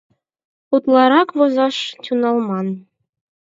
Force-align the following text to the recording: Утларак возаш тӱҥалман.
Утларак 0.73 1.29
возаш 1.37 1.77
тӱҥалман. 2.03 2.67